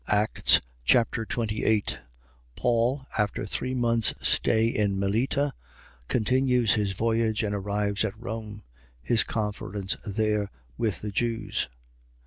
Acts 0.07 0.59
Chapter 0.83 1.25
28 1.25 1.99
Paul, 2.55 3.05
after 3.19 3.45
three 3.45 3.75
months' 3.75 4.15
stay 4.27 4.65
in 4.65 4.97
Melita, 4.97 5.53
continues 6.07 6.73
his 6.73 6.93
voyage 6.93 7.43
and 7.43 7.53
arrives 7.53 8.03
at 8.03 8.19
Rome. 8.19 8.63
His 9.03 9.23
conference 9.23 9.95
there 10.07 10.49
with 10.75 11.01
the 11.01 11.11
Jews. 11.11 11.69